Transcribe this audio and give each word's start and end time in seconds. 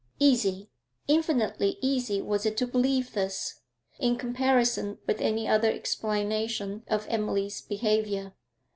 Easy, 0.17 0.71
infinitely 1.07 1.77
easy 1.79 2.23
was 2.23 2.43
it 2.43 2.57
to 2.57 2.65
believe 2.65 3.13
this, 3.13 3.59
in 3.99 4.17
comparison 4.17 4.97
with 5.05 5.21
any 5.21 5.47
other 5.47 5.71
explanation 5.71 6.83
of 6.87 7.05
Emily's 7.07 7.61
behaviour. 7.61 8.33